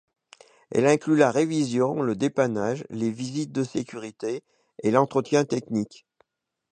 [0.71, 4.41] Elle inclut la révision, le dépannage, les visites de sécurité
[4.81, 6.07] et l'entretien technique.